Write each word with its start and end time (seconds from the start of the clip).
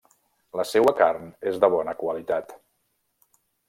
La 0.59 0.65
seua 0.69 0.93
carn 1.01 1.29
és 1.53 1.61
de 1.67 1.71
bona 1.77 1.97
qualitat. 2.03 2.61